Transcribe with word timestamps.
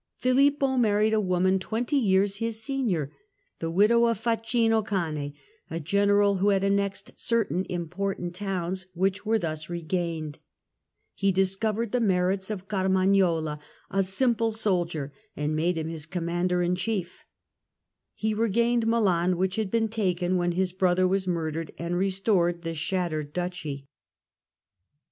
Filippo 0.17 0.77
married 0.77 1.13
a 1.13 1.21
woman 1.21 1.57
^'^^'^ 1.59 1.61
twenty 1.61 1.95
years 1.95 2.37
his 2.37 2.59
senior, 2.59 3.11
the 3.59 3.69
widow 3.69 4.05
of 4.05 4.19
Facino 4.19 4.81
Cane, 4.81 5.35
a 5.69 5.79
general 5.79 6.37
who 6.37 6.49
had 6.49 6.63
annexed 6.63 7.11
certain 7.15 7.67
important 7.69 8.33
towns, 8.33 8.87
which 8.95 9.27
were 9.27 9.37
thus 9.37 9.69
regained; 9.69 10.39
he 11.13 11.31
discovered 11.31 11.91
the 11.91 11.99
merits 11.99 12.49
of 12.49 12.67
Carmagnola, 12.67 13.59
a 13.91 14.01
simple 14.01 14.51
soldier, 14.51 15.13
and 15.35 15.55
made 15.55 15.77
him 15.77 15.87
his 15.87 16.07
com 16.07 16.25
mander 16.25 16.63
in 16.63 16.73
chief; 16.75 17.23
he 18.15 18.33
regained 18.33 18.87
Milan 18.87 19.37
which 19.37 19.55
had 19.57 19.69
been 19.69 19.87
taken 19.87 20.35
when 20.35 20.53
his 20.53 20.73
brother 20.73 21.07
was 21.07 21.27
murdered, 21.27 21.69
and 21.77 21.95
restored 21.95 22.63
the 22.63 22.73
shattered 22.73 23.33
Duchy. 23.33 23.87